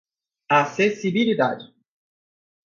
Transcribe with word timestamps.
acessibilidade 0.57 1.71